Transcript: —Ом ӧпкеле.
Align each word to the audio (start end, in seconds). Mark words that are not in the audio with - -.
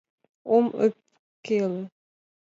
—Ом 0.55 0.65
ӧпкеле. 0.85 1.81